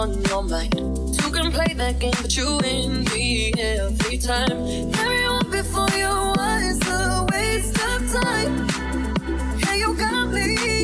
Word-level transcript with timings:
on 0.00 0.22
your 0.24 0.42
mind. 0.42 0.74
You 1.20 1.30
can 1.30 1.52
play 1.52 1.74
that 1.74 1.98
game, 1.98 2.12
but 2.22 2.34
you 2.34 2.58
win 2.62 3.04
me 3.12 3.52
every 3.58 4.16
time. 4.16 4.56
Everyone 5.04 5.50
before 5.50 5.90
you 6.02 6.12
was 6.38 6.80
a 6.88 7.26
waste 7.30 7.76
of 7.90 8.00
time. 8.16 8.54
Yeah, 9.60 9.74
you 9.74 9.94
got 9.96 10.32
me. 10.32 10.79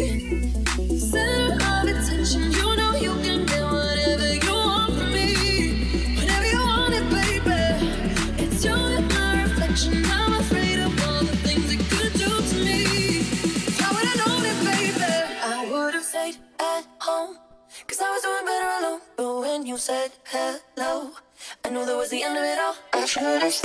you 19.76 19.80
said 19.80 20.10
hello. 20.24 21.10
I 21.62 21.68
knew 21.68 21.84
that 21.84 21.94
was 21.94 22.08
the 22.08 22.22
end 22.22 22.38
of 22.38 22.44
it 22.44 22.58
all. 22.58 22.76
I 22.94 23.04
should 23.04 23.42
have. 23.42 23.60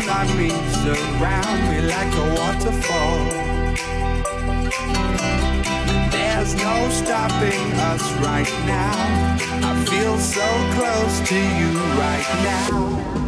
Down 0.00 0.28
on 0.28 0.38
me, 0.38 0.50
surround 0.50 1.70
me 1.70 1.80
like 1.80 2.12
a 2.12 2.34
waterfall. 2.34 3.18
There's 6.10 6.54
no 6.54 6.88
stopping 6.90 7.72
us 7.90 8.12
right 8.14 8.50
now. 8.66 9.36
I 9.62 9.84
feel 9.86 10.18
so 10.18 10.46
close 10.74 11.28
to 11.28 11.34
you 11.34 11.78
right 11.98 12.26
now. 12.44 13.25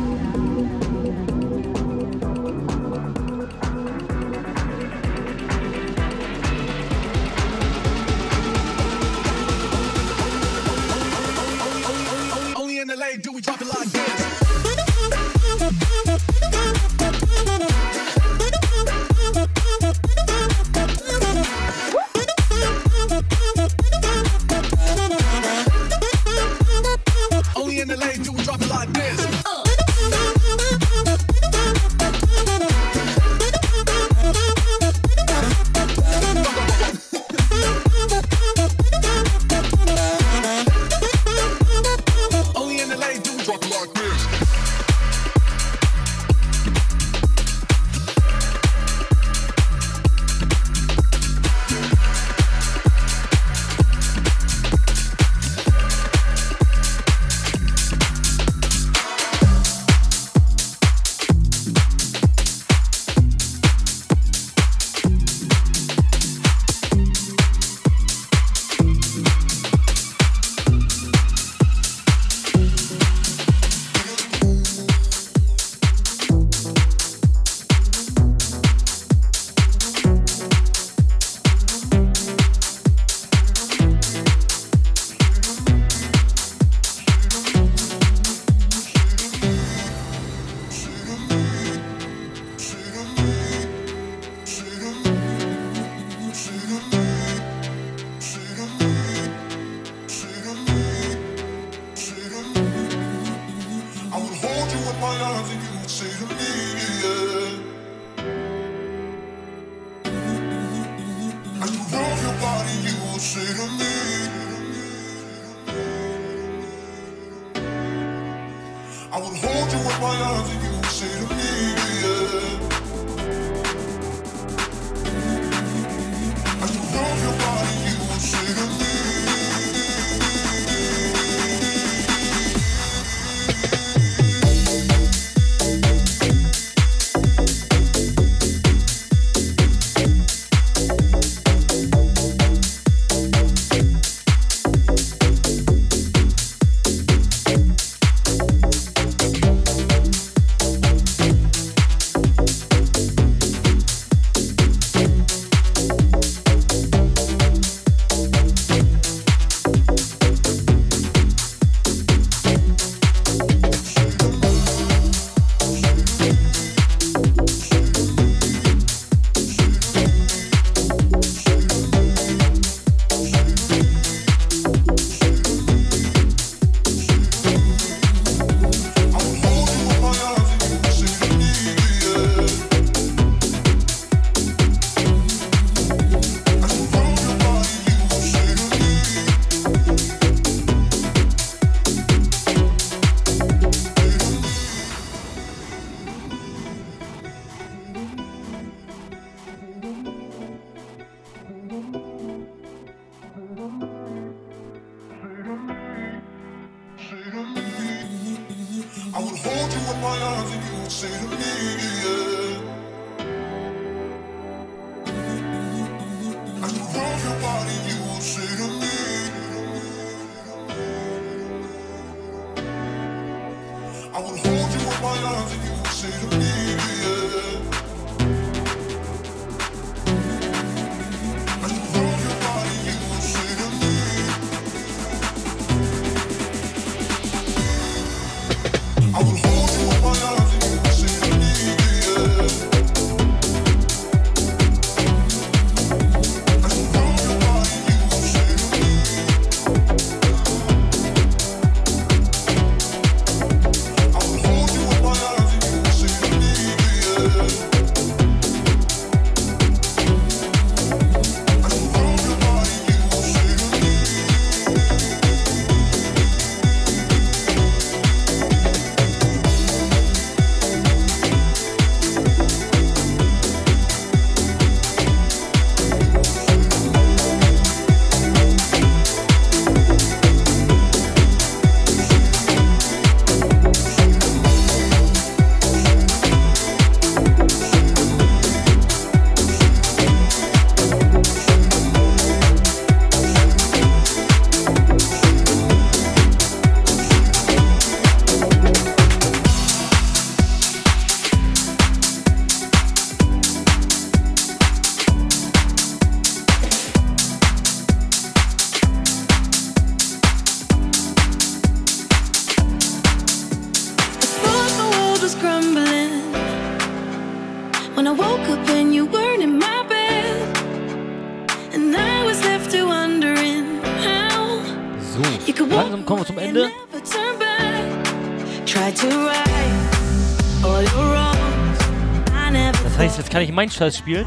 Das 333.09 333.17
heißt, 333.17 333.25
jetzt 333.25 333.33
kann 333.33 333.41
ich 333.41 333.53
meinen 333.53 333.71
Scheiß 333.71 333.97
spielen. 333.97 334.27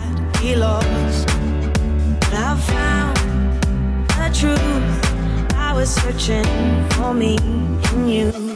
I 5.54 5.74
was 5.76 5.94
searching 5.94 6.44
for 6.90 7.14
me 7.14 7.36
in 7.94 8.08
you. 8.10 8.51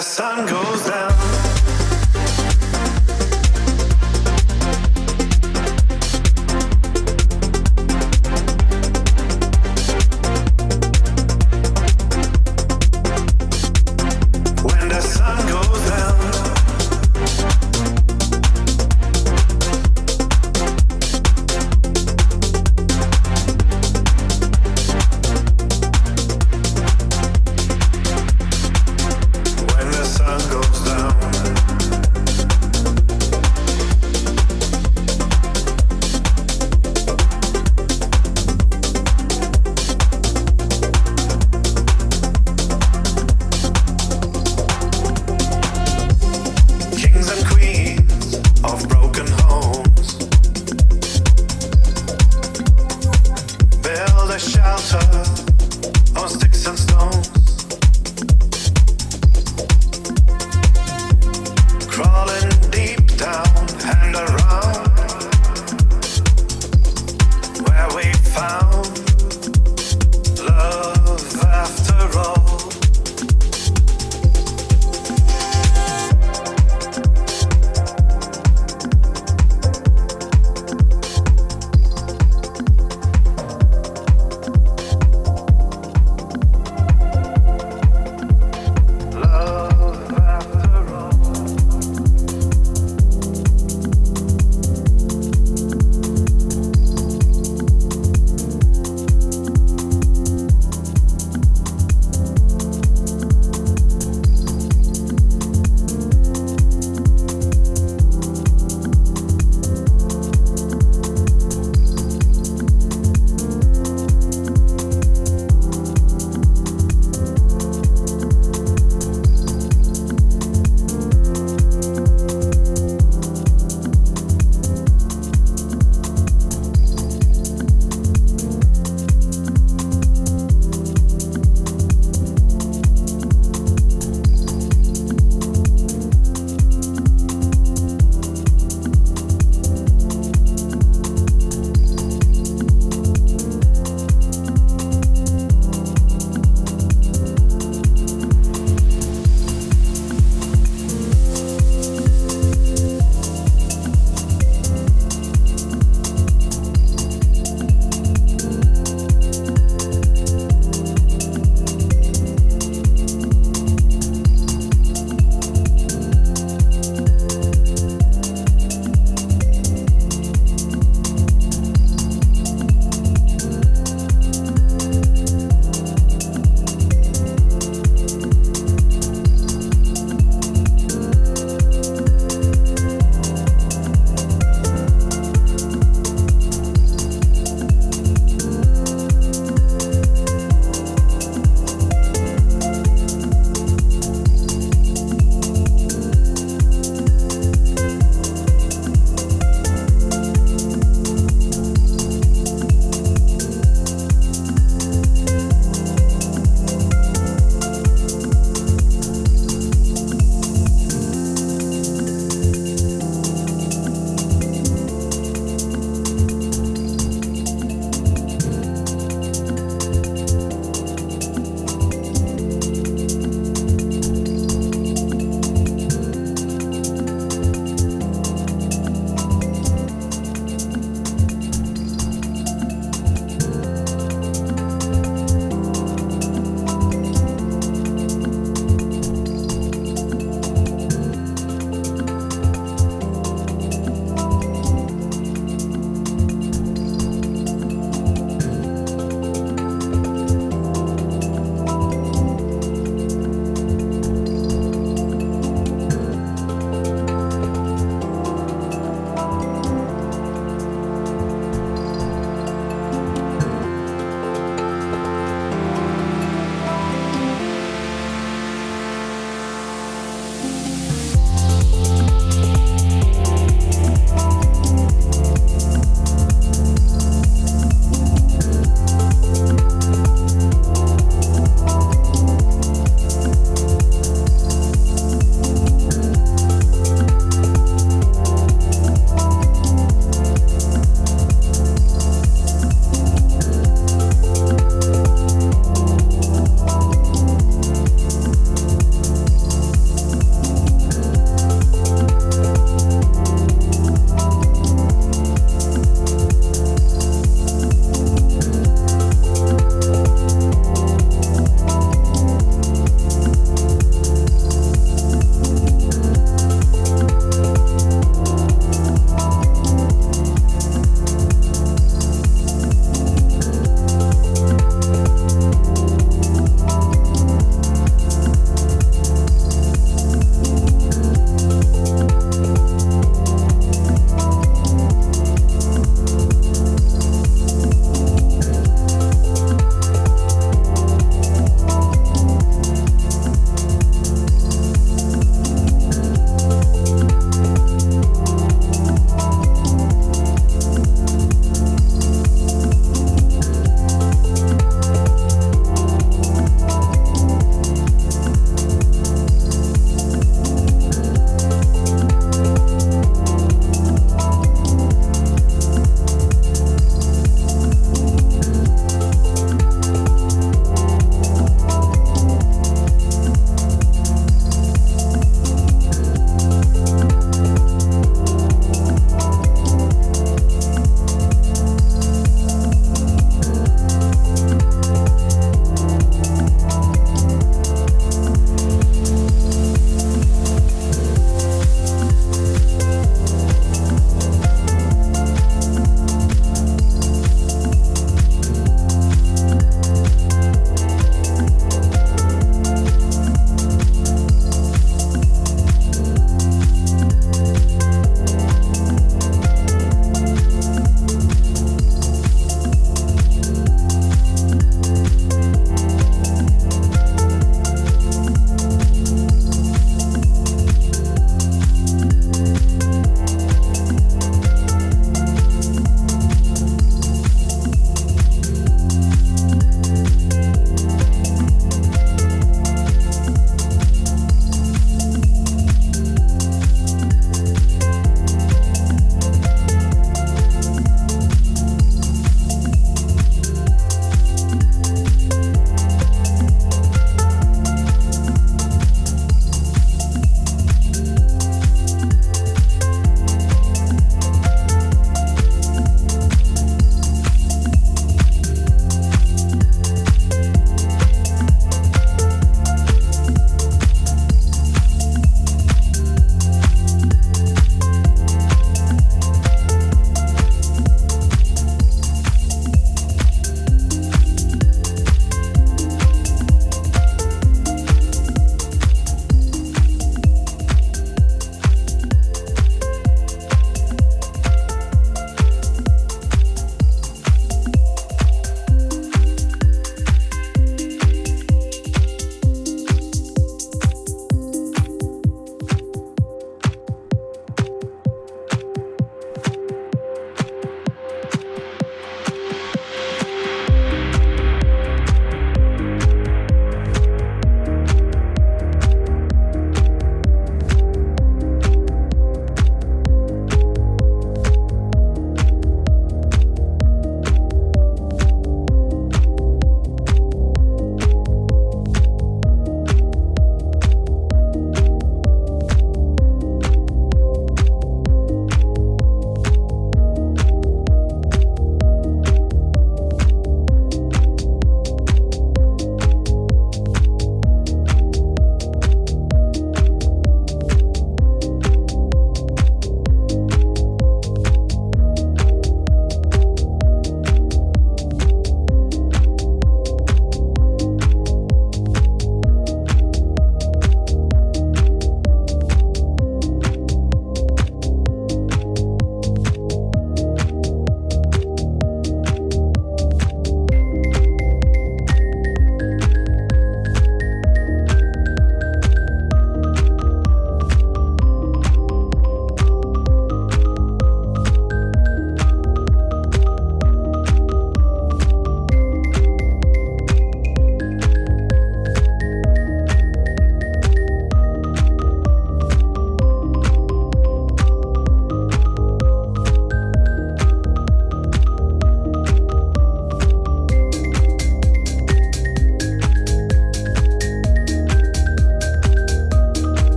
sun 0.00 0.46
goes 0.46 0.86
down. 0.86 1.27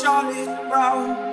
Solid 0.00 0.46
ground. 0.70 1.29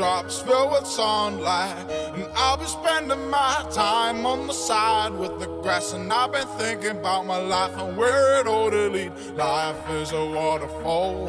Drops 0.00 0.40
fill 0.40 0.70
with 0.70 0.86
sunlight. 0.86 1.76
And 2.14 2.24
I'll 2.34 2.56
be 2.56 2.64
spending 2.64 3.28
my 3.28 3.66
time 3.70 4.24
on 4.24 4.46
the 4.46 4.54
side 4.54 5.12
with 5.12 5.38
the 5.38 5.46
grass. 5.60 5.92
And 5.92 6.10
I've 6.10 6.32
been 6.32 6.48
thinking 6.56 6.96
about 7.02 7.26
my 7.26 7.36
life 7.36 7.76
and 7.76 7.98
where 7.98 8.40
it 8.40 8.46
ought 8.46 8.70
to 8.70 8.88
lead. 8.88 9.12
Life 9.36 9.90
is 9.90 10.12
a 10.12 10.24
waterfall. 10.24 11.28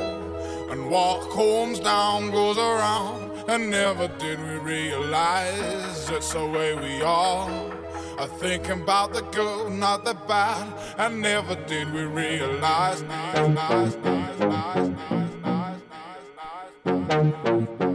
And 0.71 0.89
what 0.89 1.29
comes 1.31 1.81
down 1.81 2.31
goes 2.31 2.57
around. 2.57 3.49
And 3.49 3.69
never 3.69 4.07
did 4.07 4.39
we 4.39 4.55
realize 4.75 6.09
it's 6.09 6.31
the 6.31 6.45
way 6.45 6.73
we 6.73 7.01
are. 7.01 7.49
I 8.19 8.25
thinking 8.39 8.83
about 8.83 9.11
the 9.11 9.23
good, 9.35 9.73
not 9.73 10.05
the 10.05 10.13
bad. 10.13 10.65
And 10.97 11.19
never 11.19 11.55
did 11.67 11.91
we 11.91 12.03
realize. 12.03 13.03
realize, 13.03 13.35
realize, 13.35 13.95
realize 13.97 14.31
realize, 14.39 14.91
realize, 15.03 15.71
realize, 16.85 16.85
realize, 16.85 17.11
realize, 17.13 17.65
realize, 17.65 17.90